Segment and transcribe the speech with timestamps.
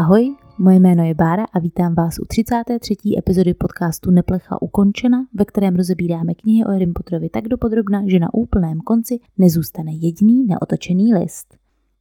[0.00, 2.94] Ahoj, moje jméno je Bára a vítám vás u 33.
[3.18, 8.34] epizody podcastu Neplecha ukončena, ve kterém rozebíráme knihy o Harry Potterovi tak dopodrobna, že na
[8.34, 11.56] úplném konci nezůstane jediný neotočený list.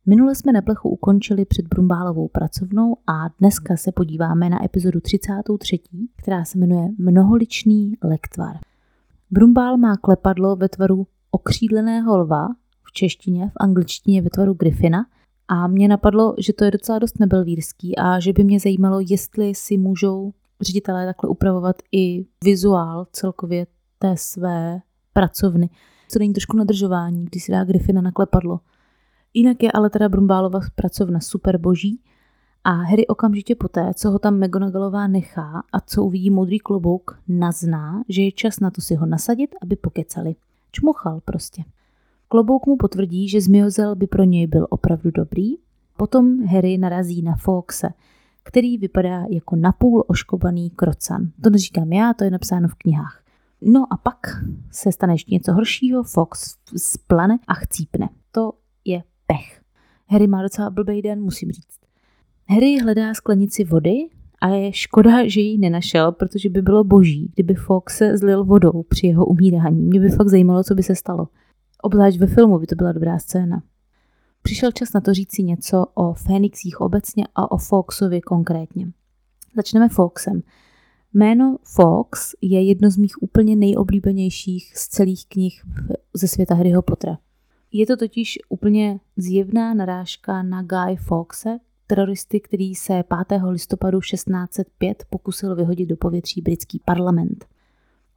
[0.06, 5.80] Minule jsme Neplechu ukončili před Brumbálovou pracovnou a dneska se podíváme na epizodu 33.,
[6.16, 8.58] která se jmenuje Mnoholičný lektvar.
[9.32, 12.48] Brumbál má klepadlo ve tvaru okřídleného lva,
[12.84, 15.06] v češtině, v angličtině ve tvaru Griffina–
[15.52, 19.56] a mě napadlo, že to je docela dost nebelvírský a že by mě zajímalo, jestli
[19.56, 23.68] si můžou ředitelé takhle upravovat i vizuál celkově
[24.00, 24.82] té své
[25.14, 25.70] pracovny.
[26.10, 28.60] Co není trošku nadržování, když si dá Griffina na klepadlo.
[29.34, 32.02] Jinak je ale teda Brumbálova pracovna super boží
[32.64, 38.04] a Harry okamžitě poté, co ho tam McGonagallová nechá a co uvidí modrý klobouk, nazná,
[38.10, 40.36] že je čas na to si ho nasadit, aby pokecali.
[40.72, 41.64] Čmuchal prostě.
[42.32, 45.56] Klobouk mu potvrdí, že zmiozel by pro něj byl opravdu dobrý.
[45.98, 47.90] Potom Harry narazí na Foxe,
[48.44, 51.32] který vypadá jako napůl oškobaný krocan.
[51.44, 53.24] To neříkám já, to je napsáno v knihách.
[53.62, 54.18] No a pak
[54.72, 58.10] se stane ještě něco horšího, Fox splane a chcípne.
[58.32, 58.54] To
[58.86, 59.62] je pech.
[60.08, 61.80] Harry má docela blbý den, musím říct.
[62.50, 63.96] Harry hledá sklenici vody
[64.42, 68.84] a je škoda, že ji nenašel, protože by bylo boží, kdyby Fox se zlil vodou
[68.84, 69.82] při jeho umírání.
[69.82, 71.28] Mě by fakt zajímalo, co by se stalo.
[71.84, 73.64] Obzvlášť ve filmu by to byla dobrá scéna.
[74.42, 78.92] Přišel čas na to říct si něco o Fénixích obecně a o Foxovi konkrétně.
[79.56, 80.42] Začneme Foxem.
[81.14, 85.64] Jméno Fox je jedno z mých úplně nejoblíbenějších z celých knih
[86.14, 87.18] ze světa Harryho Pottera.
[87.72, 93.42] Je to totiž úplně zjevná narážka na Guy Fawkese, teroristy, který se 5.
[93.50, 97.46] listopadu 1605 pokusil vyhodit do povětří britský parlament.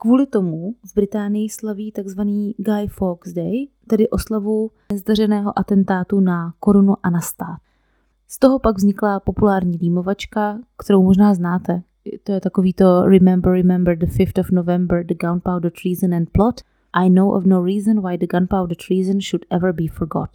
[0.03, 2.21] Kvůli tomu v Británii slaví tzv.
[2.57, 7.59] Guy Fawkes Day, tedy oslavu nezdařeného atentátu na korunu a na stát.
[8.29, 11.83] Z toho pak vznikla populární límovačka, kterou možná znáte.
[12.25, 16.61] To je takový to Remember, remember the 5th of November, the gunpowder treason and plot.
[16.93, 20.31] I know of no reason why the gunpowder treason should ever be forgot.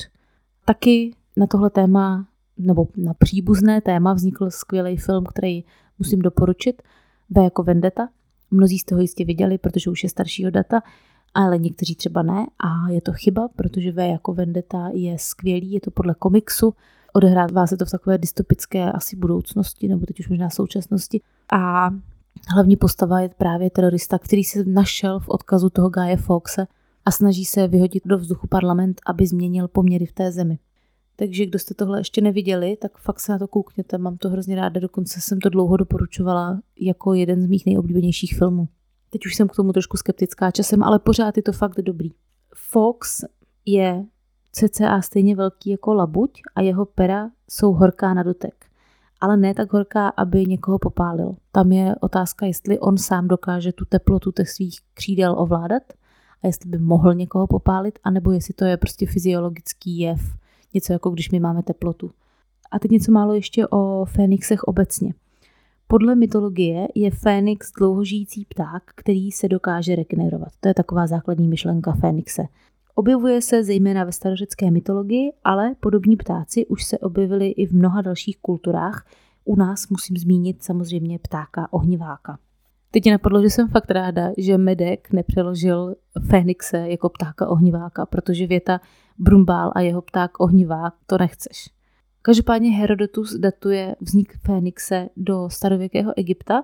[0.65, 2.27] Taky na tohle téma,
[2.57, 5.63] nebo na příbuzné téma vznikl skvělý film, který
[5.99, 6.81] musím doporučit,
[7.29, 8.09] V jako Vendetta.
[8.51, 10.81] Mnozí z toho jistě viděli, protože už je staršího data,
[11.33, 12.45] ale někteří třeba ne.
[12.59, 16.73] A je to chyba, protože V jako Vendetta je skvělý, je to podle komiksu,
[17.13, 21.21] odehrává se to v takové dystopické asi budoucnosti, nebo teď už možná současnosti.
[21.53, 21.89] A
[22.53, 26.67] hlavní postava je právě terorista, který se našel v odkazu toho Gaje Foxe
[27.05, 30.59] a snaží se vyhodit do vzduchu parlament, aby změnil poměry v té zemi.
[31.19, 34.55] Takže kdo jste tohle ještě neviděli, tak fakt se na to koukněte, mám to hrozně
[34.55, 38.67] ráda, dokonce jsem to dlouho doporučovala jako jeden z mých nejoblíbenějších filmů.
[39.09, 42.09] Teď už jsem k tomu trošku skeptická časem, ale pořád je to fakt dobrý.
[42.55, 43.23] Fox
[43.65, 44.05] je
[44.51, 48.65] cca stejně velký jako labuť a jeho pera jsou horká na dotek.
[49.21, 51.35] Ale ne tak horká, aby někoho popálil.
[51.51, 55.83] Tam je otázka, jestli on sám dokáže tu teplotu těch svých křídel ovládat
[56.43, 60.19] a jestli by mohl někoho popálit, anebo jestli to je prostě fyziologický jev,
[60.73, 62.11] něco jako když my máme teplotu.
[62.71, 65.13] A teď něco málo ještě o fénixech obecně.
[65.87, 70.49] Podle mytologie je fénix dlouhožijící pták, který se dokáže regenerovat.
[70.59, 72.43] To je taková základní myšlenka fénixe.
[72.95, 78.01] Objevuje se zejména ve starořecké mytologii, ale podobní ptáci už se objevili i v mnoha
[78.01, 79.05] dalších kulturách.
[79.45, 82.37] U nás musím zmínit samozřejmě ptáka ohniváka.
[82.91, 85.95] Teď mě napadlo, že jsem fakt ráda, že Medek nepřeložil
[86.29, 88.79] Fénixe jako ptáka ohniváka, protože věta
[89.19, 91.69] Brumbál a jeho pták ohnivák to nechceš.
[92.21, 96.63] Každopádně Herodotus datuje vznik Fénixe do starověkého Egypta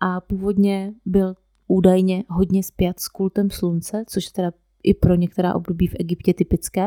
[0.00, 1.34] a původně byl
[1.68, 6.34] údajně hodně spjat s kultem slunce, což je teda i pro některá období v Egyptě
[6.34, 6.86] typické.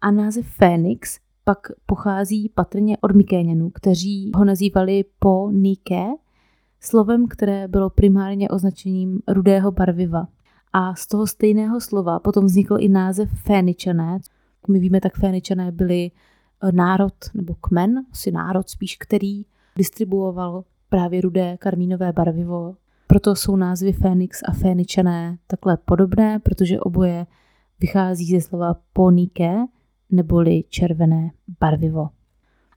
[0.00, 6.06] A název Fénix pak pochází patrně od Mykéňanů, kteří ho nazývali po Nike,
[6.80, 10.28] slovem, které bylo primárně označením rudého barviva.
[10.72, 14.18] A z toho stejného slova potom vznikl i název Féničané.
[14.68, 19.42] My víme, tak Féničané byli eh, národ nebo kmen, asi národ spíš, který
[19.76, 22.76] distribuoval právě rudé karmínové barvivo.
[23.06, 27.26] Proto jsou názvy Fénix a Féničané takhle podobné, protože oboje
[27.80, 29.54] vychází ze slova ponike,
[30.10, 31.30] neboli červené
[31.60, 32.08] barvivo.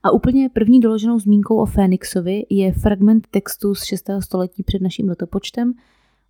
[0.02, 4.10] A úplně první doloženou zmínkou o Fénixovi je fragment textu z 6.
[4.20, 5.72] století před naším letopočtem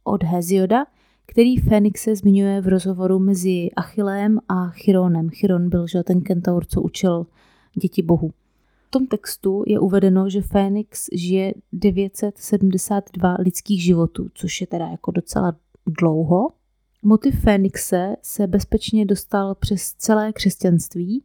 [0.04, 0.84] od Hezioda,
[1.26, 5.30] který Fénixe zmiňuje v rozhovoru mezi Achillem a Chironem.
[5.30, 7.26] Chiron byl že ten kentaur, co učil
[7.80, 8.30] děti bohu.
[8.86, 15.10] V tom textu je uvedeno, že Fénix žije 972 lidských životů, což je teda jako
[15.10, 15.56] docela
[15.86, 16.48] dlouho.
[17.02, 21.24] Motiv Fénixe se bezpečně dostal přes celé křesťanství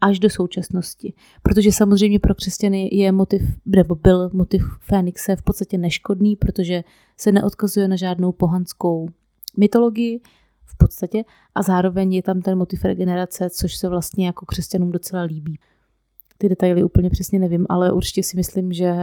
[0.00, 1.12] až do současnosti.
[1.42, 6.84] Protože samozřejmě pro křesťany je motiv, nebo byl motiv Fénixe v podstatě neškodný, protože
[7.16, 9.08] se neodkazuje na žádnou pohanskou
[9.56, 10.20] mytologii
[10.64, 11.24] v podstatě
[11.54, 15.58] a zároveň je tam ten motiv regenerace, což se vlastně jako křesťanům docela líbí.
[16.38, 18.94] Ty detaily úplně přesně nevím, ale určitě si myslím, že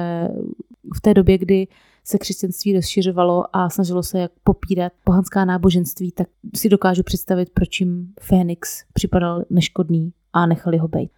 [0.95, 1.67] v té době, kdy
[2.03, 7.79] se křesťanství rozšiřovalo a snažilo se jak popírat pohanská náboženství, tak si dokážu představit, proč
[7.79, 11.11] jim Fénix připadal neškodný a nechali ho být.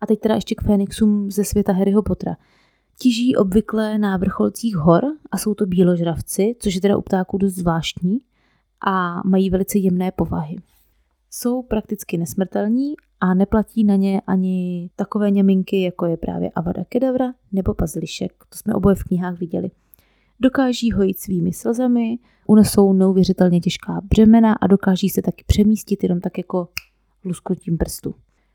[0.00, 2.36] A teď teda ještě k Fénixům ze světa Harryho Pottera.
[2.98, 7.54] Tiží obvykle na vrcholcích hor a jsou to bíložravci, což je teda u ptáků dost
[7.54, 8.18] zvláštní
[8.86, 10.56] a mají velice jemné povahy.
[11.30, 17.32] Jsou prakticky nesmrtelní a neplatí na ně ani takové něminky, jako je právě Avada Kedavra
[17.52, 18.32] nebo Pazlišek.
[18.48, 19.70] To jsme oboje v knihách viděli.
[20.40, 26.38] Dokáží hojit svými slzami, unesou neuvěřitelně těžká břemena a dokáží se taky přemístit jenom tak
[26.38, 26.68] jako
[27.24, 28.14] lusknutím prstu.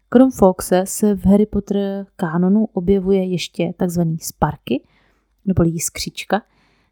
[0.09, 4.83] Krom Foxe se v Harry Potter kánonu objevuje ještě takzvaný Sparky,
[5.45, 6.41] nebo jiskřička,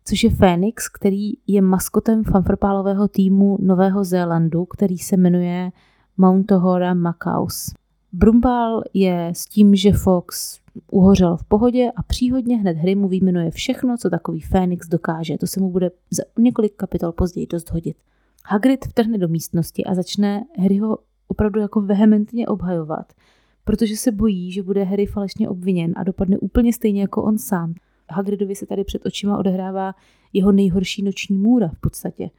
[0.06, 5.72] což je Fénix, který je maskotem fanfrpálového týmu Nového Zélandu, který se jmenuje
[6.18, 7.74] Mountahora Macaus.
[8.14, 10.60] Brumbal je s tím, že Fox
[10.92, 15.38] uhořel v pohodě a příhodně hned hry mu vyjmenuje všechno, co takový Fénix dokáže.
[15.38, 17.98] To se mu bude za několik kapitol později dost hodit.
[18.46, 20.98] Hagrid vtrhne do místnosti a začne Harryho
[21.28, 23.14] opravdu jako vehementně obhajovat,
[23.64, 27.74] protože se bojí, že bude Harry falešně obviněn a dopadne úplně stejně jako on sám.
[28.10, 29.96] Hagridovi se tady před očima odehrává
[30.34, 32.30] jeho nejhorší noční můra v podstatě.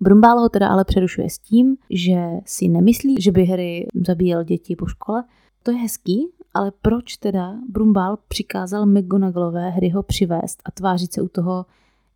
[0.00, 4.76] Brumbál ho teda ale přerušuje s tím, že si nemyslí, že by Harry zabíjel děti
[4.76, 5.24] po škole.
[5.62, 11.28] To je hezký, ale proč teda Brumbál přikázal McGonagallové Harryho přivést a tvářit se u
[11.28, 11.66] toho,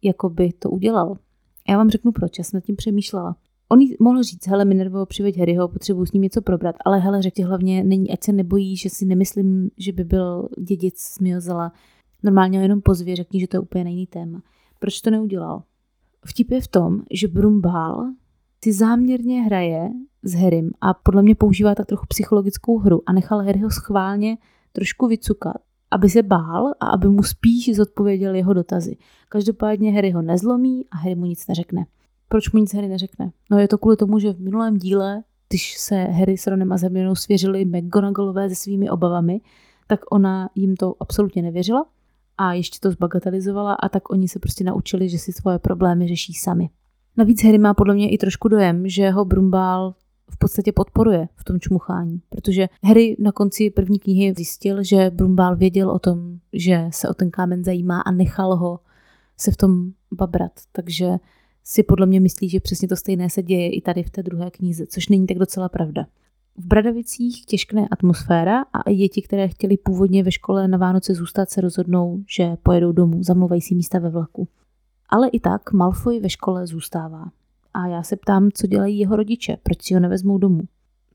[0.03, 1.17] jako by to udělal?
[1.69, 3.37] Já vám řeknu proč, já jsem nad tím přemýšlela.
[3.69, 7.23] On jí mohl říct, hele Minervo, přiveď Harryho, potřebuji s ním něco probrat, ale hele,
[7.23, 11.73] řekl hlavně, není, ať se nebojí, že si nemyslím, že by byl dědic z Miozela.
[12.23, 14.43] Normálně ho jenom pozvě, řekni, že to je úplně jiný téma.
[14.79, 15.63] Proč to neudělal?
[16.27, 18.07] Vtip je v tom, že Brumbál
[18.65, 19.91] si záměrně hraje
[20.23, 24.39] s Harrym a podle mě používá tak trochu psychologickou hru a nechal Harryho schválně
[24.73, 25.57] trošku vycukat,
[25.91, 28.97] aby se bál a aby mu spíš zodpověděl jeho dotazy.
[29.29, 31.87] Každopádně Harry ho nezlomí a Harry mu nic neřekne.
[32.29, 33.33] Proč mu nic Harry neřekne?
[33.51, 36.77] No je to kvůli tomu, že v minulém díle, když se Harry s Ronem a
[36.83, 39.41] Hermionou svěřili McGonagallové se svými obavami,
[39.87, 41.87] tak ona jim to absolutně nevěřila
[42.39, 46.35] a ještě to zbagatelizovala a tak oni se prostě naučili, že si svoje problémy řeší
[46.35, 46.69] sami.
[47.17, 49.95] Navíc Harry má podle mě i trošku dojem, že ho Brumbál
[50.31, 55.57] v podstatě podporuje v tom čmuchání, protože Harry na konci první knihy zjistil, že Brumbál
[55.57, 58.81] věděl o tom, že se o ten kámen zajímá a nechal ho
[59.37, 61.07] se v tom babrat, takže
[61.65, 64.51] si podle mě myslí, že přesně to stejné se děje i tady v té druhé
[64.51, 66.07] knize, což není tak docela pravda.
[66.59, 71.61] V Bradavicích těžkne atmosféra a děti, které chtěli původně ve škole na Vánoce zůstat, se
[71.61, 74.49] rozhodnou, že pojedou domů, zamluvají si místa ve vlaku.
[75.09, 77.25] Ale i tak Malfoy ve škole zůstává.
[77.75, 80.61] A já se ptám, co dělají jeho rodiče, proč si ho nevezmou domů.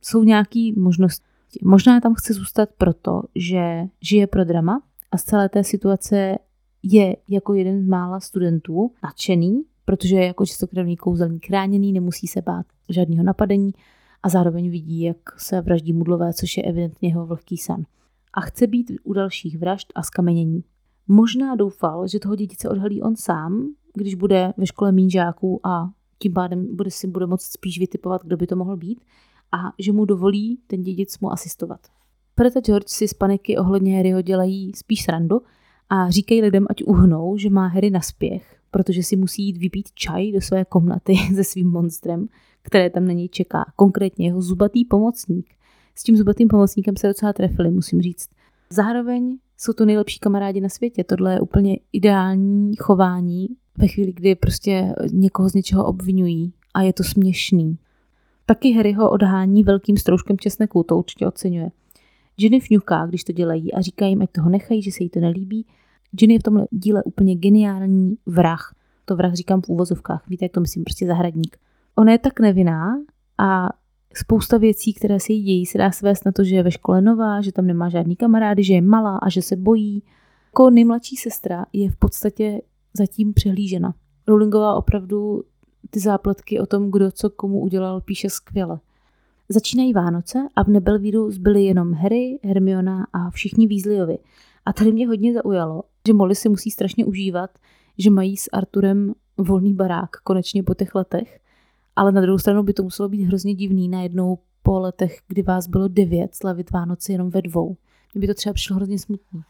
[0.01, 1.25] Jsou nějaké možnosti.
[1.63, 6.37] Možná tam chce zůstat proto, že žije pro drama a z celé té situace
[6.83, 12.41] je jako jeden z mála studentů nadšený, protože je jako čistokrevný kouzelník chráněný, nemusí se
[12.41, 13.71] bát žádného napadení
[14.23, 17.85] a zároveň vidí, jak se vraždí mudlové, což je evidentně jeho vlhký sen.
[18.33, 20.63] A chce být u dalších vražd a skamenění.
[21.07, 25.89] Možná doufal, že toho dědice odhalí on sám, když bude ve škole mín žáků a
[26.19, 29.03] tím pádem bude si bude moct spíš vytipovat, kdo by to mohl být
[29.51, 31.79] a že mu dovolí ten dědic mu asistovat.
[32.35, 35.41] Fred a George si z paniky ohledně Harryho dělají spíš srandu
[35.89, 39.91] a říkají lidem, ať uhnou, že má Harry na spěch, protože si musí jít vypít
[39.93, 42.27] čaj do své komnaty se svým monstrem,
[42.61, 43.65] které tam na něj čeká.
[43.75, 45.45] Konkrétně jeho zubatý pomocník.
[45.95, 48.29] S tím zubatým pomocníkem se docela trefili, musím říct.
[48.69, 51.03] Zároveň jsou to nejlepší kamarádi na světě.
[51.03, 56.93] Tohle je úplně ideální chování ve chvíli, kdy prostě někoho z něčeho obvinují a je
[56.93, 57.77] to směšný.
[58.45, 61.71] Taky Harry ho odhání velkým stroužkem česneku, to určitě oceňuje.
[62.35, 65.19] Ginny fňuká, když to dělají a říká jim, ať toho nechají, že se jí to
[65.19, 65.65] nelíbí.
[66.11, 68.75] Ginny je v tomhle díle úplně geniální vrah.
[69.05, 71.57] To vrah říkám v úvozovkách, víte, jak to myslím, prostě zahradník.
[71.95, 72.97] Ona je tak nevinná
[73.37, 73.69] a
[74.13, 77.01] spousta věcí, které se jí dějí, se dá svést na to, že je ve škole
[77.01, 80.03] nová, že tam nemá žádný kamarády, že je malá a že se bojí.
[80.45, 82.61] Jako nejmladší sestra je v podstatě
[82.93, 83.93] zatím přehlížena.
[84.27, 85.43] Rowlingová opravdu
[85.89, 88.79] ty zápletky o tom, kdo co komu udělal, píše skvěle.
[89.49, 94.17] Začínají Vánoce a v Nebelvíru zbyly jenom Harry, Hermiona a všichni Weasleyovi.
[94.65, 97.49] A tady mě hodně zaujalo, že Molly si musí strašně užívat,
[97.97, 101.40] že mají s Arturem volný barák konečně po těch letech
[101.95, 105.67] ale na druhou stranu by to muselo být hrozně divný najednou po letech, kdy vás
[105.67, 107.77] bylo devět, slavit Vánoce jenom ve dvou.
[108.13, 109.41] Mně by to třeba přišlo hrozně smutný.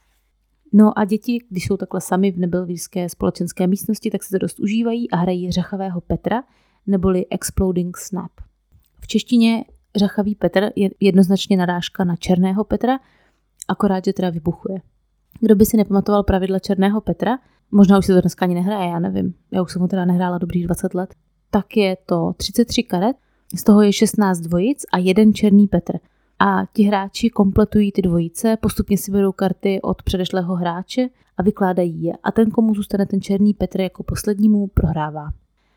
[0.74, 4.60] No a děti, když jsou takhle sami v nebelvýské společenské místnosti, tak se to dost
[4.60, 6.44] užívají a hrají řachavého Petra,
[6.88, 8.32] neboli Exploding Snap.
[9.00, 13.00] V češtině řachavý Petr je jednoznačně narážka na černého Petra,
[13.68, 14.82] akorát, že teda vybuchuje.
[15.40, 17.40] Kdo by si nepamatoval pravidla černého Petra,
[17.72, 20.38] možná už se to dneska ani nehraje, já nevím, já už jsem ho teda nehrála
[20.38, 21.16] dobrých 20 let,
[21.52, 23.16] tak je to 33 karet,
[23.56, 25.94] z toho je 16 dvojic a jeden černý Petr.
[26.40, 32.04] A ti hráči kompletují ty dvojice, postupně si berou karty od předešlého hráče a vykládají
[32.04, 32.14] je.
[32.24, 35.30] A ten, komu zůstane ten černý Petr jako poslednímu, prohrává.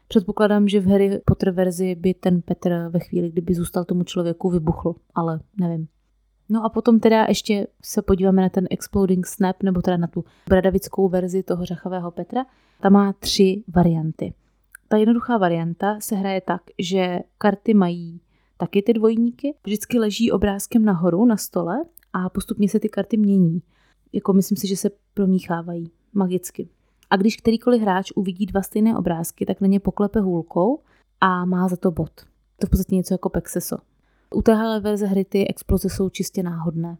[0.09, 4.50] Předpokládám, že v Harry Potter verzi by ten Petr ve chvíli, kdyby zůstal tomu člověku,
[4.50, 5.87] vybuchl, ale nevím.
[6.49, 10.25] No a potom teda ještě se podíváme na ten Exploding Snap, nebo teda na tu
[10.49, 12.47] bradavickou verzi toho řachavého Petra.
[12.81, 14.33] Ta má tři varianty.
[14.88, 18.20] Ta jednoduchá varianta se hraje tak, že karty mají
[18.56, 23.62] taky ty dvojníky, vždycky leží obrázkem nahoru na stole a postupně se ty karty mění.
[24.12, 26.68] Jako myslím si, že se promíchávají magicky.
[27.10, 30.82] A když kterýkoliv hráč uvidí dva stejné obrázky, tak na ně poklepe hůlkou
[31.20, 32.10] a má za to bod.
[32.58, 33.76] To v podstatě něco jako Pexeso.
[34.34, 36.98] U téhle verze hry ty exploze jsou čistě náhodné.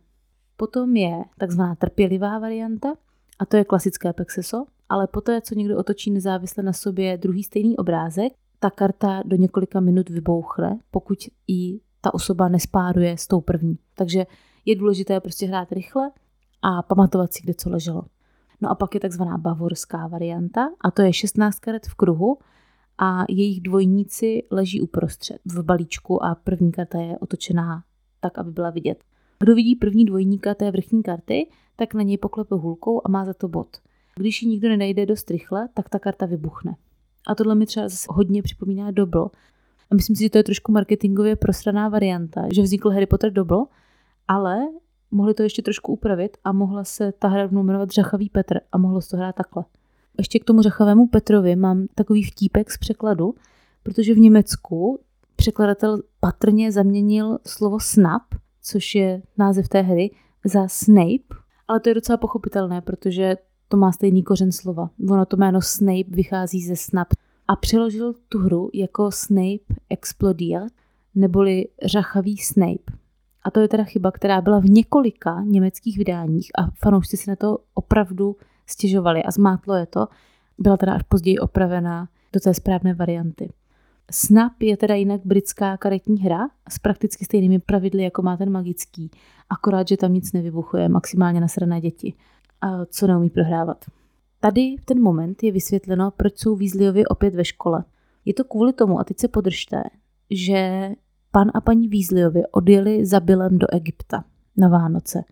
[0.57, 2.95] Potom je takzvaná trpělivá varianta,
[3.39, 7.77] a to je klasické Pexeso, ale poté, co někdo otočí nezávisle na sobě druhý stejný
[7.77, 13.79] obrázek, ta karta do několika minut vybouchne, pokud ji ta osoba nespáruje s tou první.
[13.95, 14.27] Takže
[14.65, 16.11] je důležité prostě hrát rychle
[16.63, 18.03] a pamatovat si, kde co leželo.
[18.61, 22.39] No a pak je takzvaná bavorská varianta a to je 16 karet v kruhu
[22.99, 27.85] a jejich dvojníci leží uprostřed v balíčku a první karta je otočená
[28.21, 29.05] tak, aby byla vidět.
[29.39, 33.35] Kdo vidí první dvojníka té vrchní karty, tak na něj poklepe hůlkou a má za
[33.35, 33.69] to bod.
[34.17, 36.77] Když ji nikdo nenajde dost rychle, tak ta karta vybuchne.
[37.27, 39.31] A tohle mi třeba hodně připomíná Dobl.
[39.91, 43.65] A myslím si, že to je trošku marketingově prosraná varianta, že vznikl Harry Potter Dobl,
[44.29, 44.59] ale
[45.11, 49.01] mohli to ještě trošku upravit a mohla se ta hra jmenovat Řachavý Petr a mohlo
[49.01, 49.65] se to hrát takhle.
[50.19, 53.35] Ještě k tomu Řachavému Petrovi mám takový vtípek z překladu,
[53.83, 55.01] protože v Německu
[55.37, 58.23] překladatel patrně zaměnil slovo snap,
[58.63, 60.11] což je název té hry,
[60.45, 61.35] za Snape,
[61.69, 63.37] ale to je docela pochopitelné, protože
[63.75, 64.91] to má stejný kořen slova.
[65.11, 67.09] Ono to jméno Snape vychází ze Snap
[67.49, 70.61] a přeložil tu hru jako Snape Explodia,
[71.15, 72.93] neboli řachavý Snape.
[73.43, 77.37] A to je teda chyba, která byla v několika německých vydáních a fanoušci si na
[77.37, 80.07] to opravdu stěžovali a zmátlo je to.
[80.59, 83.53] Byla teda až později opravena do té správné varianty.
[84.11, 89.11] Snap je teda jinak britská karetní hra s prakticky stejnými pravidly, jako má ten magický,
[89.51, 92.15] akorát, že tam nic nevybuchuje, maximálně na srané děti
[92.65, 93.85] a co neumí prohrávat.
[94.41, 97.85] Tady v ten moment je vysvětleno, proč jsou Weasleyovi opět ve škole.
[98.25, 99.83] Je to kvůli tomu, a teď se podržte,
[100.31, 100.91] že
[101.31, 104.25] pan a paní Weasleyovi odjeli za Billem do Egypta
[104.57, 105.25] na Vánoce.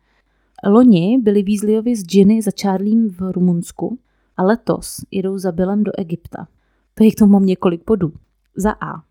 [0.66, 3.98] Loni byli Weasleyovi s Ginny za Charliem v Rumunsku
[4.36, 6.48] a letos jedou za Billem do Egypta.
[6.94, 8.12] Tady k tomu mám několik bodů.
[8.56, 9.02] Za A.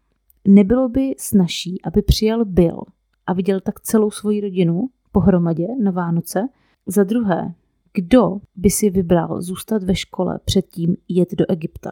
[0.47, 2.81] Nebylo by snažší, aby přijal Bill
[3.27, 6.47] a viděl tak celou svoji rodinu pohromadě na Vánoce.
[6.87, 7.53] Za druhé,
[7.93, 11.91] kdo by si vybral zůstat ve škole předtím jet do Egypta?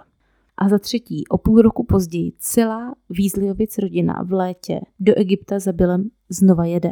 [0.58, 5.72] A za třetí, o půl roku později celá Weasleyovic rodina v létě do Egypta za
[5.72, 6.92] Billem znova jede.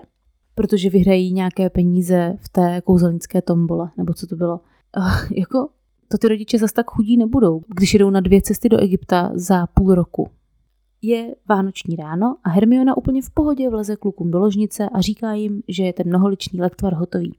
[0.56, 4.60] Protože vyhrají nějaké peníze v té kouzelnické tombole, nebo co to bylo.
[4.98, 5.70] Uh, jako
[6.08, 9.68] to ty rodiče zas tak chudí nebudou, když jedou na dvě cesty do Egypta za
[9.68, 10.30] půl roku.
[11.02, 15.62] Je vánoční ráno a Hermiona úplně v pohodě vleze klukům do ložnice a říká jim,
[15.68, 17.36] že je ten mnoholičný lektvar hotový.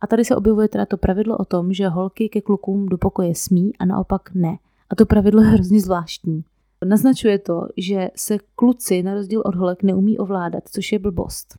[0.00, 3.34] A tady se objevuje teda to pravidlo o tom, že holky ke klukům do pokoje
[3.34, 4.56] smí a naopak ne.
[4.90, 6.44] A to pravidlo je hrozně zvláštní.
[6.84, 11.58] Naznačuje to, že se kluci na rozdíl od holek neumí ovládat, což je blbost.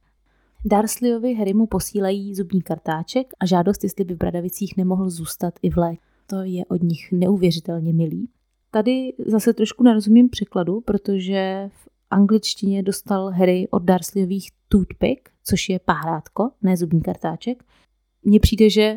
[0.66, 5.70] Darsleyovi Harry mu posílají zubní kartáček a žádost, jestli by v Bradavicích nemohl zůstat i
[5.70, 6.02] v létě.
[6.28, 8.30] To je od nich neuvěřitelně milý.
[8.72, 15.80] Tady zase trošku nerozumím překladu, protože v angličtině dostal Harry od Darsleyových toothpick, což je
[15.80, 17.64] pahrátko, ne zubní kartáček,
[18.28, 18.96] mně přijde, že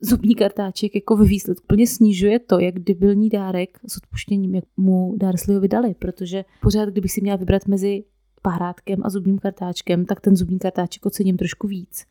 [0.00, 5.14] zubní kartáček jako ve výsledku plně snižuje to, jak debilní dárek s odpuštěním, jak mu
[5.16, 8.04] Darsleyovi dali, protože pořád, kdybych si měla vybrat mezi
[8.42, 12.04] pahrátkem a zubním kartáčkem, tak ten zubní kartáček ocením trošku víc.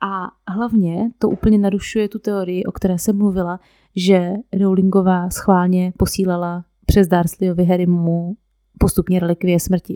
[0.00, 3.60] A hlavně to úplně narušuje tu teorii, o které jsem mluvila,
[3.96, 8.36] že Rowlingová schválně posílala přes Darsleyovi Harrymu
[8.78, 9.94] postupně relikvie smrti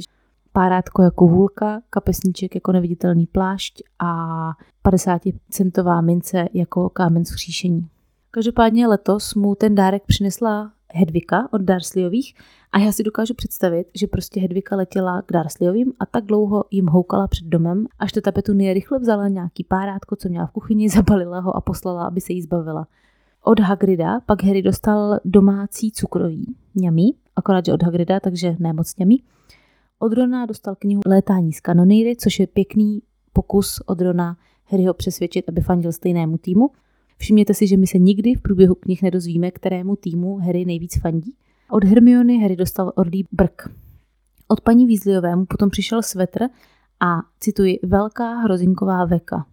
[0.55, 4.51] párátko jako hůlka, kapesníček jako neviditelný plášť a
[4.83, 7.89] 50 centová mince jako kámen vzkříšení.
[8.31, 12.35] Každopádně letos mu ten dárek přinesla Hedvika od Dursleyových
[12.73, 16.87] a já si dokážu představit, že prostě Hedvika letěla k Dursleyovým a tak dlouho jim
[16.87, 21.41] houkala před domem, až ta Petunie rychle vzala nějaký párátko, co měla v kuchyni, zabalila
[21.41, 22.87] ho a poslala, aby se jí zbavila.
[23.43, 28.97] Od Hagrida pak Harry dostal domácí cukroví, ňamí, akorát, že od Hagrida, takže ne moc
[28.99, 29.23] ňamí.
[30.05, 35.49] Od Rona dostal knihu Létání z kanonýry, což je pěkný pokus od Rona Harryho přesvědčit,
[35.49, 36.71] aby fandil stejnému týmu.
[37.17, 41.35] Všimněte si, že my se nikdy v průběhu knih nedozvíme, kterému týmu Harry nejvíc fandí.
[41.71, 43.69] Od Hermiony Harry dostal ordý brk.
[44.49, 46.43] Od paní Weasleyové mu potom přišel svetr
[47.01, 49.47] a, cituji, velká hrozinková veka.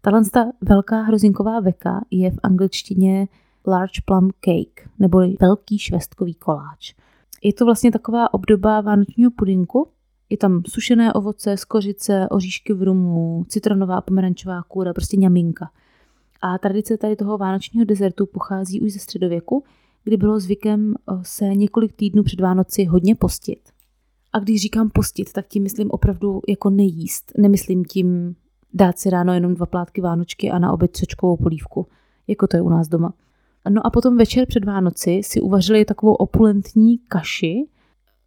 [0.00, 0.22] Tahle
[0.60, 3.28] velká hrozinková veka je v angličtině
[3.66, 6.94] large plum cake, neboli velký švestkový koláč.
[7.42, 9.88] Je to vlastně taková obdoba vánočního pudinku.
[10.30, 15.70] Je tam sušené ovoce, skořice, oříšky v rumu, citronová pomerančová kůra, prostě ňaminka.
[16.42, 19.64] A tradice tady toho vánočního dezertu pochází už ze středověku,
[20.04, 23.60] kdy bylo zvykem eh, se několik týdnů před Vánoci hodně postit.
[24.32, 27.32] A když říkám postit, tak tím myslím opravdu jako nejíst.
[27.38, 28.36] Nemyslím tím
[28.74, 31.86] dát si ráno jenom dva plátky vánočky a na oběd třečkovou polívku,
[32.26, 33.14] jako to je u nás doma.
[33.68, 37.68] No a potom večer před Vánoci si uvařili takovou opulentní kaši,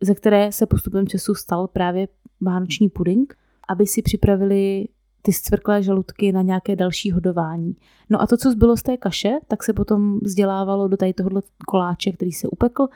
[0.01, 2.07] ze které se postupem času stal právě
[2.41, 3.37] vánoční puding,
[3.69, 4.87] aby si připravili
[5.21, 7.75] ty zcvrklé žaludky na nějaké další hodování.
[8.09, 11.41] No a to, co zbylo z té kaše, tak se potom vzdělávalo do tady tohohle
[11.67, 12.87] koláče, který se upekl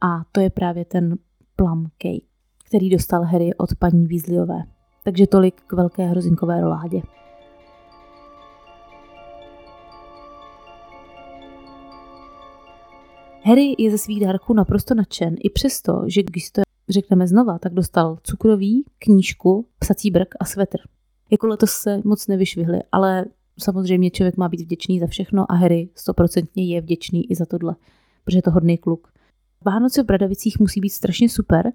[0.00, 1.16] a to je právě ten
[1.56, 2.24] plum cake,
[2.66, 4.62] který dostal Harry od paní Weasleyové.
[5.04, 7.02] Takže tolik k velké hrozinkové roládě.
[13.46, 17.74] Harry je ze svých dárků naprosto nadšen, i přesto, že když to řekneme znova, tak
[17.74, 20.78] dostal cukroví, knížku, psací brk a svetr.
[21.30, 23.24] Jako letos se moc nevyšvihli, ale
[23.58, 27.76] samozřejmě člověk má být vděčný za všechno a Harry stoprocentně je vděčný i za tohle,
[28.24, 29.08] protože je to hodný kluk.
[29.64, 31.72] Vánoce v Bradavicích musí být strašně super.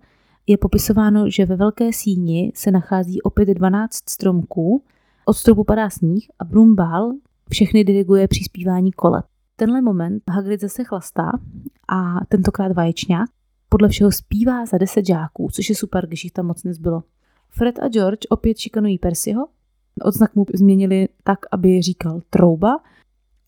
[0.47, 4.83] Je popisováno, že ve velké síni se nachází opět 12 stromků,
[5.25, 7.11] od stropu padá sníh a Brumbál
[7.49, 9.25] všechny diriguje přispívání kolet.
[9.59, 11.31] Tenhle moment Hagrid zase chlastá
[11.87, 13.29] a tentokrát vaječňák
[13.69, 17.03] podle všeho zpívá za 10 žáků, což je super, když jich tam moc nezbylo.
[17.49, 19.47] Fred a George opět šikanují Percyho.
[20.01, 22.83] Odznak mu změnili tak, aby říkal trouba.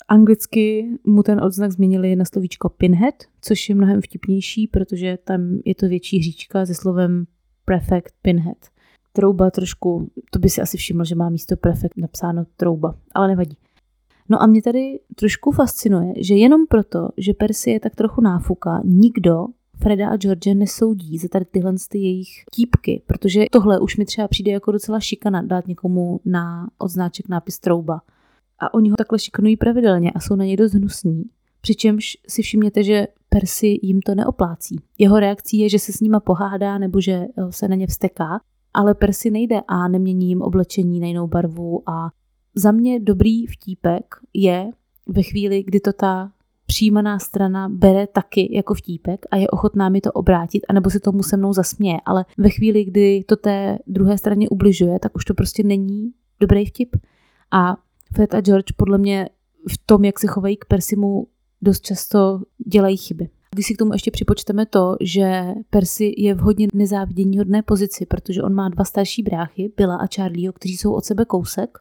[0.08, 5.76] Anglicky mu ten odznak změnili na slovíčko pinhead, což je mnohem vtipnější, protože tam je
[5.76, 7.26] to větší hříčka se slovem
[7.66, 8.58] prefect pinhead.
[9.14, 13.58] Trouba trošku, to by si asi všiml, že má místo prefect napsáno trouba, ale nevadí.
[14.30, 18.82] No a mě tady trošku fascinuje, že jenom proto, že Percy je tak trochu náfuka,
[18.86, 19.46] nikdo
[19.82, 24.28] Freda a George nesoudí za tady tyhle ty jejich típky, protože tohle už mi třeba
[24.28, 28.02] přijde jako docela šikana dát někomu na odznáček nápis trouba.
[28.60, 31.24] A oni ho takhle šikanují pravidelně a jsou na něj dost hnusní.
[31.62, 34.80] Přičemž si všimněte, že Percy jim to neoplácí.
[34.98, 38.40] Jeho reakcí je, že se s nima pohádá nebo že eh, se na ně vsteká,
[38.74, 42.10] ale Percy nejde a nemění jim oblečení na jinou barvu a
[42.56, 44.70] za mě dobrý vtípek je
[45.08, 46.32] ve chvíli, kdy to ta
[46.66, 51.24] přijímaná strana bere taky jako vtípek a je ochotná mi to obrátit, anebo se tomu
[51.24, 51.98] se mnou zasměje.
[52.06, 56.66] Ale ve chvíli, kdy to té druhé straně ubližuje, tak už to prostě není dobrý
[56.66, 56.96] vtip.
[57.52, 57.78] A
[58.14, 59.30] Fred a George podle mě
[59.72, 61.28] v tom, jak se chovají k Persimu,
[61.62, 63.30] dost často dělají chyby.
[63.56, 68.44] Když si k tomu ještě připočteme to, že Percy je v hodně nezáviděníhodné pozici, protože
[68.44, 71.78] on má dva starší bráchy, Billa a Charlieho, kteří jsou od sebe kousek,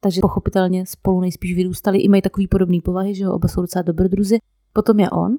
[0.00, 4.38] takže pochopitelně spolu nejspíš vyrůstali, i mají takový podobný povahy, že oba jsou docela dobrodruzi.
[4.72, 5.36] Potom je on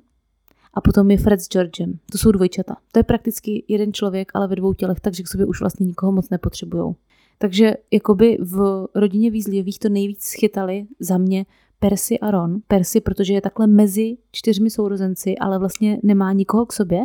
[0.74, 2.00] a potom je Fred s Georgem.
[2.12, 2.76] To jsou dvojčata.
[2.92, 6.12] To je prakticky jeden člověk, ale ve dvou tělech, takže k sobě už vlastně nikoho
[6.12, 6.96] moc nepotřebujou.
[7.38, 11.46] Takže jakoby v rodině Weasleyových to nejvíc schytali za mě
[11.80, 12.60] Percy a Ron.
[12.68, 17.00] Percy, protože je takhle mezi čtyřmi sourozenci, ale vlastně nemá nikoho k sobě.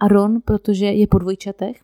[0.00, 1.80] A Ron, protože je po dvojčatech,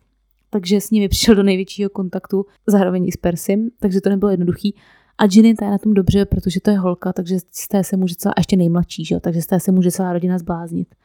[0.49, 4.75] takže s nimi přišel do největšího kontaktu zároveň i s Persim, takže to nebylo jednoduchý.
[5.19, 7.97] A Ginny ta je na tom dobře, protože to je holka, takže z té se
[7.97, 9.19] může celá, a ještě nejmladší, že?
[9.19, 10.95] takže z té se může celá rodina zbláznit.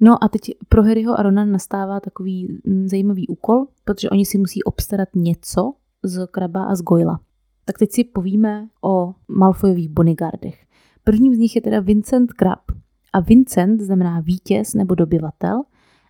[0.00, 4.38] No a teď pro Harryho a Rona nastává takový mm, zajímavý úkol, protože oni si
[4.38, 7.20] musí obstarat něco z Kraba a z Goyla.
[7.64, 10.64] Tak teď si povíme o Malfoyových bodyguardech.
[11.04, 12.60] Prvním z nich je teda Vincent Krab.
[13.12, 15.62] A Vincent znamená vítěz nebo dobyvatel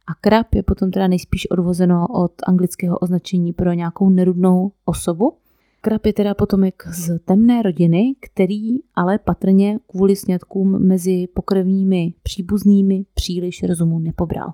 [0.06, 5.32] a Krab je potom teda nejspíš odvozeno od anglického označení pro nějakou nerudnou osobu.
[5.80, 13.04] Krab je teda potomek z temné rodiny, který ale patrně kvůli sňatkům mezi pokrevními příbuznými
[13.14, 14.52] příliš rozumu nepobral.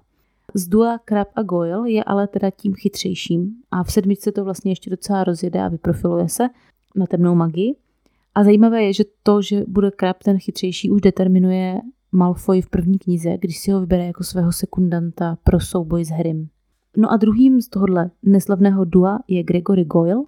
[0.55, 4.73] Z dua Krab a Goyle je ale teda tím chytřejším a v sedmičce to vlastně
[4.73, 6.49] ještě docela rozjede a vyprofiluje se
[6.97, 7.75] na temnou magii.
[8.35, 11.81] A zajímavé je, že to, že bude Krab ten chytřejší, už determinuje
[12.13, 16.49] Malfoy v první knize, když si ho vybere jako svého sekundanta pro souboj s Harrym.
[16.97, 20.23] No a druhým z tohohle neslavného dua je Gregory Goyle,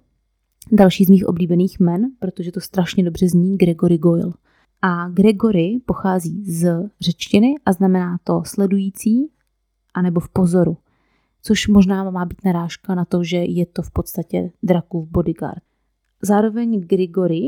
[0.71, 4.33] další z mých oblíbených men, protože to strašně dobře zní Gregory Goyle.
[4.81, 9.31] A Gregory pochází z řečtiny a znamená to sledující
[9.93, 10.77] anebo v pozoru,
[11.41, 15.63] což možná má být narážka na to, že je to v podstatě Drakův bodyguard.
[16.21, 17.41] Zároveň Grigory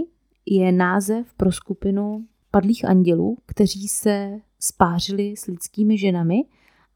[0.45, 6.36] je název pro skupinu padlých andělů, kteří se spářili s lidskými ženami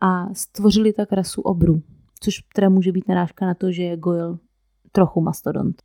[0.01, 1.81] a stvořili tak rasu obrů,
[2.19, 4.37] což teda může být narážka na to, že je Goyle
[4.91, 5.83] trochu mastodont.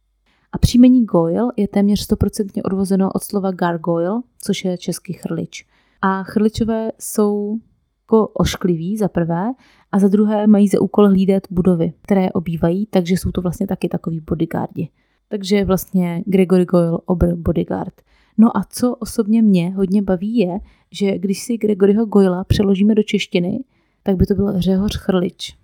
[0.53, 5.67] A příjmení Goyle je téměř stoprocentně odvozeno od slova gargoyle, což je český chrlič.
[6.03, 7.59] A chrličové jsou
[8.03, 9.53] jako oškliví za prvé
[9.93, 13.89] a za druhé mají za úkol hlídat budovy, které obývají, takže jsou to vlastně taky
[13.89, 14.89] takový bodyguardi.
[15.29, 17.95] Takže vlastně Gregory Goyle obr bodyguard.
[18.39, 20.59] No a co osobně mě hodně baví je,
[20.93, 23.65] že když si Gregoryho Goyla přeložíme do češtiny,
[24.03, 25.57] tak by to byl Řehoř Chrlič.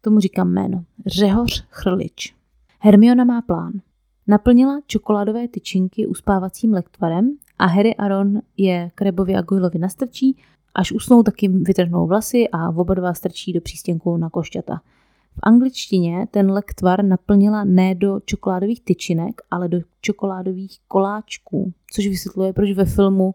[0.00, 0.84] Tomu říkám jméno.
[1.06, 2.34] Řehoř Chrlič.
[2.80, 3.72] Hermiona má plán.
[4.26, 10.36] Naplnila čokoládové tyčinky uspávacím lektvarem a Harry a Ron je Krebovi a Goylovi nastrčí,
[10.74, 14.80] až usnou taky vytrhnou vlasy a oba dva strčí do přístěnku na košťata.
[15.34, 22.52] V angličtině ten lektvar naplnila ne do čokoládových tyčinek, ale do čokoládových koláčků, což vysvětluje,
[22.52, 23.34] proč ve filmu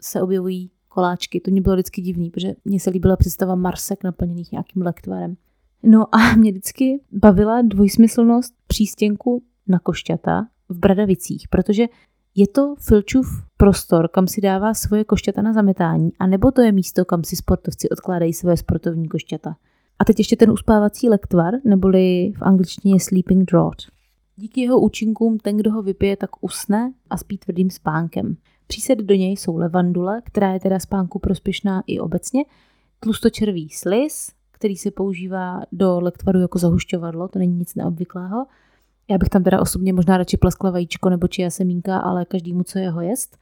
[0.00, 1.40] se objevují koláčky.
[1.40, 5.36] To mě bylo vždycky divný, protože mně se líbila představa Marsek naplněných nějakým lektvarem.
[5.82, 11.86] No a mě vždycky bavila dvojsmyslnost přístěnku na košťata v Bradavicích, protože
[12.34, 13.26] je to Filčův
[13.56, 17.88] prostor, kam si dává svoje košťata na zametání, anebo to je místo, kam si sportovci
[17.88, 19.56] odkládají své sportovní košťata.
[19.98, 23.82] A teď ještě ten uspávací lektvar, neboli v angličtině sleeping draught.
[24.36, 28.36] Díky jeho účinkům ten, kdo ho vypije, tak usne a spí tvrdým spánkem.
[28.66, 32.44] Přísed do něj jsou levandule, která je teda spánku prospěšná i obecně,
[33.00, 38.46] tlustočervý slis, který se používá do lektvaru jako zahušťovadlo, to není nic neobvyklého,
[39.10, 42.78] já bych tam teda osobně možná radši pleskla vajíčko nebo či semínka, ale každému, co
[42.78, 43.38] jeho jest.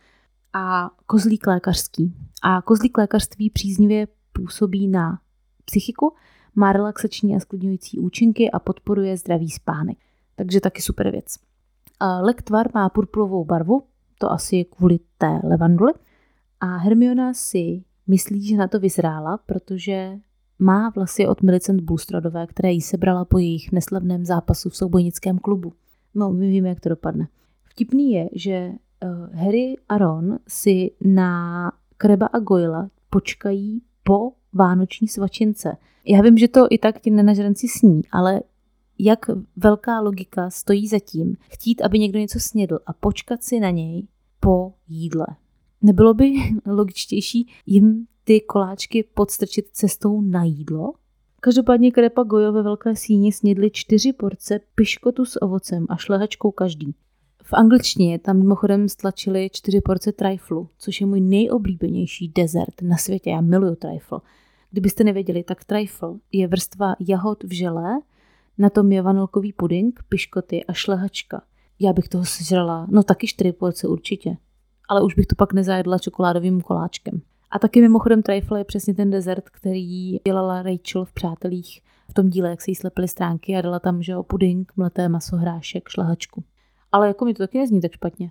[0.53, 2.15] A kozlík lékařský.
[2.43, 5.19] A kozlík lékařství příznivě působí na
[5.65, 6.15] psychiku,
[6.55, 9.99] má relaxační a sklidňující účinky a podporuje zdravý spánek.
[10.37, 11.35] Takže taky super věc.
[12.21, 13.83] Lektvar má purpurovou barvu,
[14.19, 15.93] to asi je kvůli té levanduli.
[16.61, 20.19] A Hermiona si myslí, že na to vyzrála, protože
[20.59, 25.73] má vlasy od Millicent Bulstradové, které jí sebrala po jejich neslavném zápasu v soubojnickém klubu.
[26.15, 27.29] No, my víme, jak to dopadne.
[27.65, 35.09] Vtipný je, že uh, Harry a Ron si na Kreba a Goyla počkají po vánoční
[35.09, 35.77] svačince.
[36.05, 38.41] Já vím, že to i tak ti nenažranci sní, ale
[38.99, 39.19] jak
[39.57, 44.07] velká logika stojí za tím chtít, aby někdo něco snědl a počkat si na něj
[44.41, 45.27] po jídle.
[45.83, 46.33] Nebylo by
[46.67, 50.93] logičtější jim ty koláčky podstrčit cestou na jídlo.
[51.41, 56.95] Každopádně Krepa Gojo ve velké síni snědli čtyři porce piškotu s ovocem a šlehačkou každý.
[57.43, 63.31] V angličtině tam mimochodem stlačili čtyři porce triflu, což je můj nejoblíbenější dezert na světě.
[63.31, 64.21] Já miluju trifle.
[64.71, 68.01] Kdybyste nevěděli, tak trifle je vrstva jahod v želé,
[68.59, 71.43] na tom je vanilkový puding, piškoty a šlehačka.
[71.81, 74.37] Já bych toho sežrala, no taky čtyři porce určitě.
[74.89, 77.23] Ale už bych to pak nezajedla čokoládovým koláčkem.
[77.51, 81.81] A taky mimochodem trifle je přesně ten dezert, který dělala Rachel v Přátelích
[82.11, 85.09] v tom díle, jak se jí slepily stránky a dala tam, že o puding, mleté
[85.09, 86.45] maso, hrášek, šlahačku.
[86.93, 88.31] Ale jako mi to taky nezní tak špatně.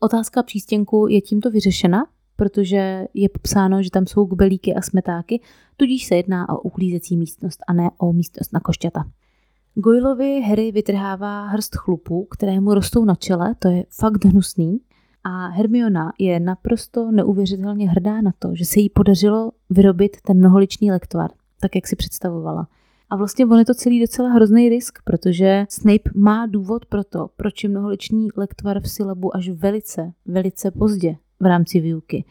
[0.00, 5.40] Otázka přístěnku je tímto vyřešena, protože je popsáno, že tam jsou gubelíky a smetáky,
[5.76, 9.04] tudíž se jedná o uklízecí místnost a ne o místnost na košťata.
[9.74, 14.78] Goylovi Harry vytrhává hrst chlupů, které mu rostou na čele, to je fakt hnusný,
[15.28, 20.90] a Hermiona je naprosto neuvěřitelně hrdá na to, že se jí podařilo vyrobit ten mnoholičný
[20.90, 22.68] lektvar, tak jak si představovala.
[23.10, 27.28] A vlastně on je to celý docela hrozný risk, protože Snape má důvod pro to,
[27.36, 32.24] proč je mnoholičný lektvar v syllabu až velice, velice pozdě v rámci výuky.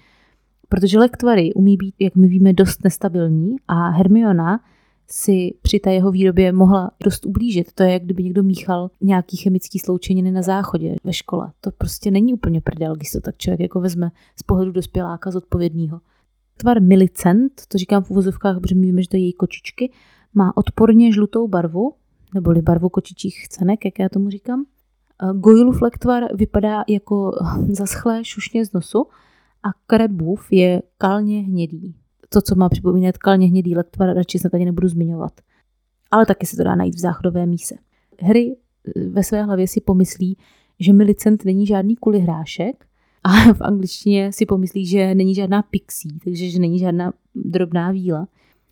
[0.69, 4.59] Protože lektvary umí být, jak my víme, dost nestabilní a Hermiona
[5.07, 7.73] si při té jeho výrobě mohla dost ublížit.
[7.73, 11.51] To je, jak kdyby někdo míchal nějaký chemický sloučeniny na záchodě ve škole.
[11.61, 16.01] To prostě není úplně prdel, když to tak člověk jako vezme z pohledu dospěláka zodpovědného.
[16.57, 19.91] Tvar milicent, to říkám v uvozovkách, protože my víme, že to je její kočičky,
[20.33, 21.93] má odporně žlutou barvu,
[22.33, 24.65] neboli barvu kočičích cenek, jak já tomu říkám.
[25.33, 27.31] Gojulův lektvar vypadá jako
[27.69, 29.05] zaschlé šušně z nosu
[29.63, 31.95] a krebův je kalně hnědý
[32.35, 35.31] to, co má připomínat kalně hnědý lektvar, radši se tady nebudu zmiňovat.
[36.11, 37.75] Ale taky se to dá najít v záchodové míse.
[38.21, 38.55] Harry
[38.97, 40.37] eh, ve své hlavě si pomyslí,
[40.79, 42.85] že Milicent není žádný kulihrášek,
[43.23, 48.27] A v angličtině si pomyslí, že není žádná pixie, takže že není žádná drobná víla.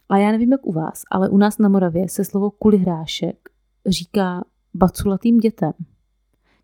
[0.09, 3.49] A já nevím, jak u vás, ale u nás na Moravě se slovo kulihrášek
[3.87, 5.73] říká baculatým dětem.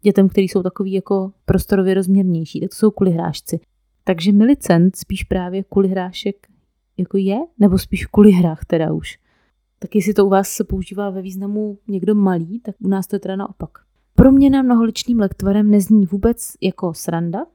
[0.01, 3.59] Dětem, který jsou takový jako prostorově rozměrnější, tak to jsou kulihrášci.
[4.03, 6.47] Takže milicent spíš právě kulihrášek
[6.99, 9.19] jako je, nebo spíš kulihrách teda už.
[9.79, 13.15] Tak jestli to u vás se používá ve významu někdo malý, tak u nás to
[13.15, 13.69] je teda naopak.
[14.15, 17.45] Proměna mnoholičným lektvarem nezní vůbec jako sranda,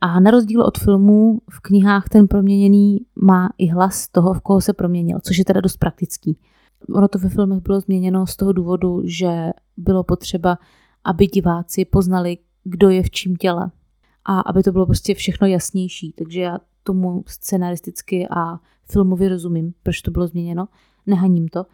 [0.00, 4.60] a na rozdíl od filmů v knihách ten proměněný má i hlas toho, v koho
[4.60, 6.38] se proměnil, což je teda dost praktický.
[6.94, 10.58] Ono to ve filmech bylo změněno z toho důvodu, že bylo potřeba,
[11.04, 13.70] aby diváci poznali, kdo je v čím těle.
[14.24, 16.12] A aby to bylo prostě všechno jasnější.
[16.18, 18.60] Takže já tomu scenaristicky a
[18.92, 20.68] filmově rozumím, proč to bylo změněno.
[21.06, 21.66] Nehaním to.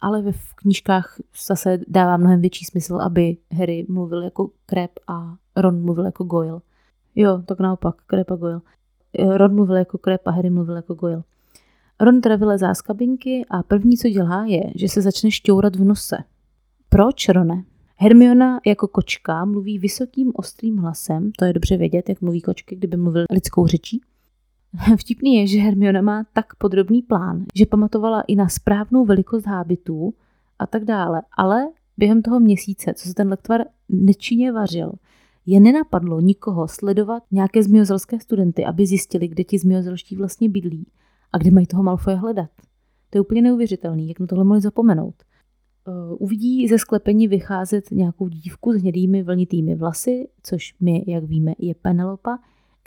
[0.00, 5.82] Ale ve knížkách zase dává mnohem větší smysl, aby Harry mluvil jako Crab a Ron
[5.82, 6.60] mluvil jako Goyle.
[7.14, 8.60] Jo, tak naopak, Crab a Goyle.
[9.36, 11.22] Ron mluvil jako Crab a Harry mluvil jako Goyle.
[12.00, 15.84] Ron teda vylezá z kabinky a první, co dělá, je, že se začne šťourat v
[15.84, 16.16] nose.
[16.88, 17.64] Proč, Rone?
[17.96, 22.96] Hermiona jako kočka mluví vysokým ostrým hlasem, to je dobře vědět, jak mluví kočky, kdyby
[22.96, 24.00] mluvil lidskou řečí.
[25.00, 30.14] Vtipný je, že Hermiona má tak podrobný plán, že pamatovala i na správnou velikost hábitů
[30.58, 31.64] a tak dále, ale
[31.96, 34.92] během toho měsíce, co se ten lektvar nečinně vařil,
[35.46, 40.86] je nenapadlo nikoho sledovat nějaké zmiozelské studenty, aby zjistili, kde ti zmiozelští vlastně bydlí
[41.32, 42.50] a kde mají toho Malfoje hledat.
[43.10, 45.14] To je úplně neuvěřitelný, jak na tohle mohli zapomenout.
[45.88, 51.52] Uh, uvidí ze sklepení vycházet nějakou dívku s hnědými vlnitými vlasy, což my, jak víme,
[51.58, 52.38] je Penelopa,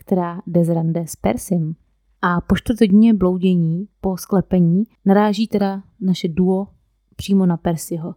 [0.07, 1.75] která jde z rande s Persim.
[2.21, 6.67] A po čtvrtodině bloudění po sklepení naráží teda naše duo
[7.15, 8.15] přímo na Persiho.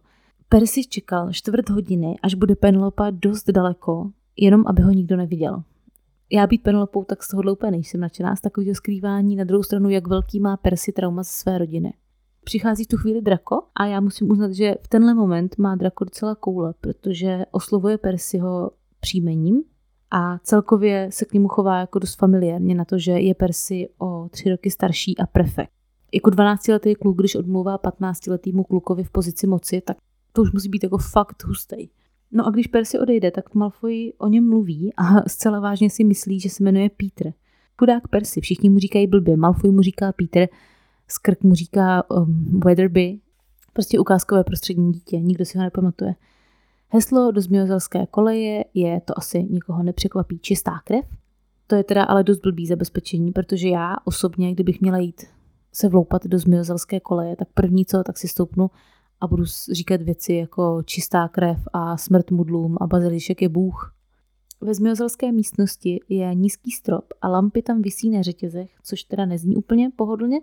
[0.49, 5.63] Persi čekal čtvrt hodiny, až bude Penelopa dost daleko, jenom aby ho nikdo neviděl
[6.31, 9.35] já být Penelopou, tak z tohohle úplně nejsem nadšená z takového skrývání.
[9.35, 11.93] Na druhou stranu, jak velký má Percy trauma ze své rodiny.
[12.43, 16.03] Přichází v tu chvíli Drako a já musím uznat, že v tenhle moment má Drako
[16.03, 19.63] docela koule, protože oslovuje Percyho příjmením
[20.11, 24.29] a celkově se k němu chová jako dost familiárně na to, že je Percy o
[24.29, 25.71] tři roky starší a prefekt.
[26.13, 29.97] Jako 12-letý kluk, když odmluvá 15-letýmu klukovi v pozici moci, tak
[30.33, 31.89] to už musí být jako fakt hustý.
[32.31, 36.39] No a když Percy odejde, tak Malfoy o něm mluví a zcela vážně si myslí,
[36.39, 37.33] že se jmenuje Peter.
[37.79, 40.49] Chudák Percy, všichni mu říkají blbě, Malfoy mu říká Peter,
[41.07, 43.19] Skrk mu říká um, Weatherby,
[43.73, 46.15] prostě ukázkové prostřední dítě, nikdo si ho nepamatuje.
[46.93, 51.05] Heslo do zmiozelské koleje je, to asi nikoho nepřekvapí, čistá krev.
[51.67, 55.25] To je teda ale dost blbý zabezpečení, protože já osobně, kdybych měla jít
[55.73, 58.69] se vloupat do zmiozelské koleje, tak první co, tak si stoupnu
[59.21, 63.95] a budu říkat věci jako čistá krev a smrt mudlům a bazilišek je bůh.
[64.61, 69.55] Ve zmiozelské místnosti je nízký strop a lampy tam visí na řetězech, což teda nezní
[69.55, 70.41] úplně pohodlně.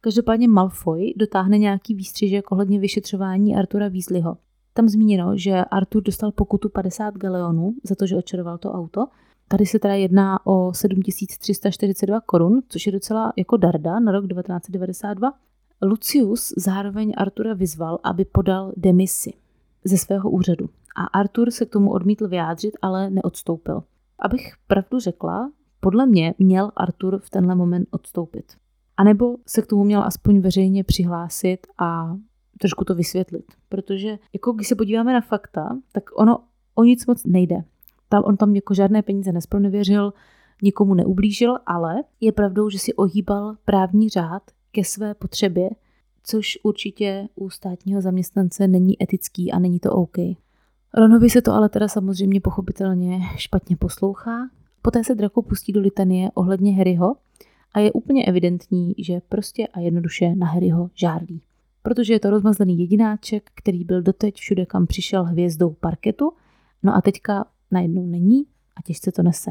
[0.00, 4.36] Každopádně Malfoy dotáhne nějaký výstřižek ohledně vyšetřování Artura Weasleyho.
[4.74, 9.06] Tam zmíněno, že Artur dostal pokutu 50 galeonů za to, že očaroval to auto.
[9.48, 15.32] Tady se teda jedná o 7342 korun, což je docela jako darda na rok 1992.
[15.82, 19.32] Lucius zároveň Artura vyzval, aby podal demisi
[19.84, 20.68] ze svého úřadu.
[20.96, 23.82] A Artur se k tomu odmítl vyjádřit, ale neodstoupil.
[24.18, 28.44] Abych pravdu řekla, podle mě měl Artur v tenhle moment odstoupit.
[28.96, 32.16] A nebo se k tomu měl aspoň veřejně přihlásit a
[32.62, 33.44] trošku to vysvětlit.
[33.68, 36.38] Protože jako když se podíváme na fakta, tak ono
[36.74, 37.56] o nic moc nejde.
[38.08, 40.12] Tam, on tam jako žádné peníze nespronevěřil,
[40.62, 45.70] nikomu neublížil, ale je pravdou, že si ohýbal právní řád ke své potřebě,
[46.24, 50.16] což určitě u státního zaměstnance není etický a není to OK.
[50.94, 54.38] Ronovi se to ale teda samozřejmě pochopitelně špatně poslouchá.
[54.82, 57.16] Poté se Draco pustí do litanie ohledně Harryho
[57.74, 61.42] a je úplně evidentní, že prostě a jednoduše na Harryho žárlí.
[61.82, 66.32] Protože je to rozmazlený jedináček, který byl doteď všude, kam přišel hvězdou parketu,
[66.82, 68.44] no a teďka najednou není
[68.76, 69.50] a těžce to nese.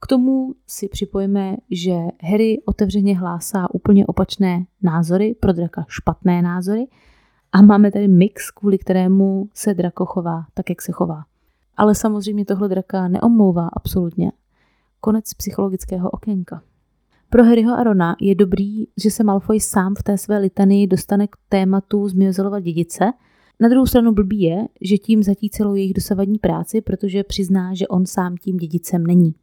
[0.00, 6.86] K tomu si připojíme, že Harry otevřeně hlásá úplně opačné názory, pro draka špatné názory
[7.52, 11.24] a máme tady mix, kvůli kterému se drako chová tak, jak se chová.
[11.76, 14.32] Ale samozřejmě tohle draka neomlouvá absolutně.
[15.00, 16.62] Konec psychologického okénka.
[17.32, 21.26] Pro Harryho a Rona je dobrý, že se Malfoy sám v té své litanii dostane
[21.26, 23.12] k tématu Zmiozelova dědice.
[23.60, 27.88] Na druhou stranu blbý je, že tím zatí celou jejich dosavadní práci, protože přizná, že
[27.88, 29.34] on sám tím dědicem není.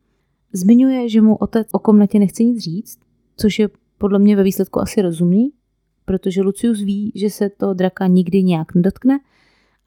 [0.53, 2.99] Zmiňuje, že mu otec o komnatě nechce nic říct,
[3.37, 5.51] což je podle mě ve výsledku asi rozumný,
[6.05, 9.19] protože Lucius ví, že se to draka nikdy nějak nedotkne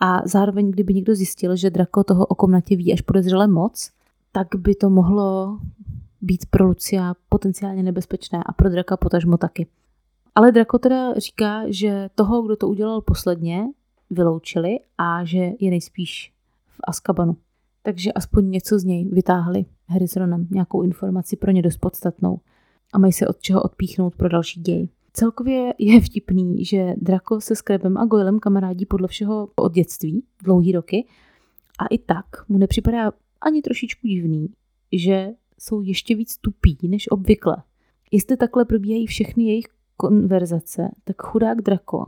[0.01, 3.91] a zároveň, kdyby někdo zjistil, že drako toho o komnatě ví až podezřele moc,
[4.33, 5.59] tak by to mohlo
[6.21, 9.67] být pro Lucia potenciálně nebezpečné a pro Draka potažmo taky.
[10.35, 13.65] Ale Draco teda říká, že toho, kdo to udělal posledně,
[14.11, 16.33] vyloučili a že je nejspíš
[16.67, 17.37] v Azkabanu.
[17.83, 22.41] Takže aspoň něco z něj vytáhli Harry s Ronem, nějakou informaci pro ně dost podstatnou
[22.93, 24.89] a mají se od čeho odpíchnout pro další děj.
[25.13, 30.73] Celkově je vtipný, že Draco se Skrebem a Goylem kamarádí podle všeho od dětství, dlouhý
[30.73, 31.07] roky,
[31.79, 34.49] a i tak mu nepřipadá ani trošičku divný,
[34.93, 37.57] že jsou ještě víc tupí než obvykle.
[38.13, 42.05] Jestli takhle probíhají všechny jejich konverzace, tak chudák Draco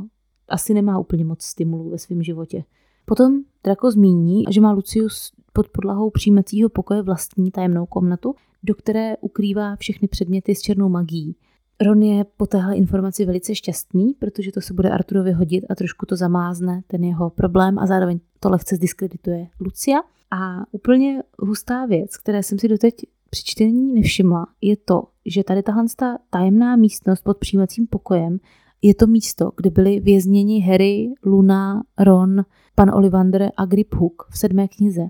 [0.48, 2.64] asi nemá úplně moc stimulů ve svém životě.
[3.04, 9.16] Potom Draco zmíní, že má Lucius pod podlahou přijímacího pokoje vlastní tajemnou komnatu, do které
[9.16, 11.36] ukrývá všechny předměty s černou magií.
[11.80, 16.06] Ron je po téhle informaci velice šťastný, protože to se bude Arturovi hodit a trošku
[16.06, 19.98] to zamázne ten jeho problém a zároveň to lehce zdiskredituje Lucia.
[20.30, 22.94] A úplně hustá věc, které jsem si doteď
[23.32, 25.84] při čtení nevšimla, je to, že tady tahle
[26.30, 28.38] tajemná místnost pod přijímacím pokojem
[28.82, 34.38] je to místo, kde byli vězněni Harry, Luna, Ron, pan Olivander a Grip Hook v
[34.38, 35.02] sedmé knize.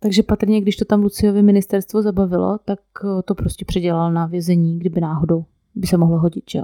[0.00, 4.78] Takže patrně, když to tam Luciovi ministerstvo zabavilo, tak eh, to prostě předělal na vězení,
[4.78, 6.60] kdyby náhodou by se mohlo hodit, že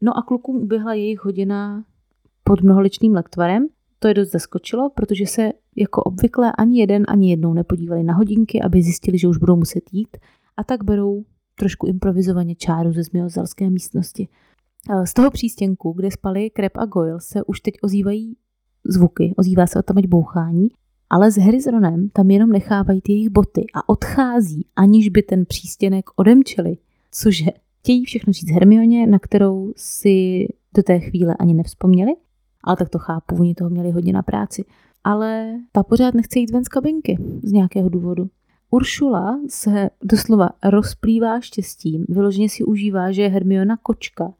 [0.00, 1.84] No a klukům uběhla jejich hodina
[2.44, 3.66] pod mnoholičným lektvarem.
[3.98, 8.62] To je dost zaskočilo, protože se jako obvykle ani jeden, ani jednou nepodívali na hodinky,
[8.62, 10.16] aby zjistili, že už budou muset jít
[10.56, 11.24] a tak berou
[11.58, 14.28] trošku improvizovaně čáru ze zmiozalské místnosti.
[14.90, 18.36] Eh, z toho přístěnku, kde spali Krep a Goyle, se už teď ozývají
[18.84, 20.68] zvuky, ozývá se tam bouchání,
[21.10, 25.22] ale s Harry s Ronem tam jenom nechávají ty jejich boty a odchází, aniž by
[25.22, 26.76] ten přístěnek odemčili.
[27.10, 27.46] Cože?
[27.78, 32.12] Chtějí všechno říct Hermioně, na kterou si do té chvíle ani nevzpomněli,
[32.64, 34.64] ale tak to chápu, oni toho měli hodně na práci.
[35.04, 38.28] Ale ta pořád nechce jít ven z kabinky z nějakého důvodu.
[38.74, 44.34] Uršula se doslova rozplývá štěstím, vyloženě si užívá, že je Hermiona kočka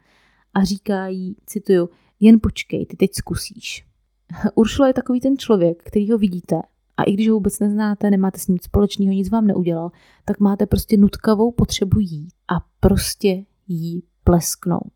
[0.55, 1.89] a říká jí, cituju,
[2.21, 3.87] jen počkej, ty teď zkusíš.
[4.55, 6.57] Uršula je takový ten člověk, který ho vidíte
[6.97, 9.91] a i když ho vůbec neznáte, nemáte s ním společného, nic vám neudělal,
[10.25, 14.95] tak máte prostě nutkavou potřebu jít a prostě jí plesknout.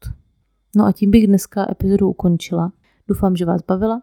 [0.77, 2.72] No a tím bych dneska epizodu ukončila.
[3.09, 4.03] Doufám, že vás bavila.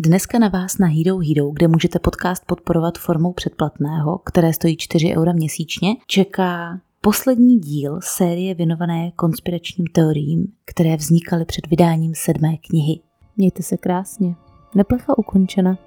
[0.00, 5.16] Dneska na vás na Hero Hero, kde můžete podcast podporovat formou předplatného, které stojí 4
[5.16, 13.00] eura měsíčně, čeká poslední díl série věnované konspiračním teoriím, které vznikaly před vydáním sedmé knihy.
[13.36, 14.34] Mějte se krásně.
[14.74, 15.78] Neplecha ukončena.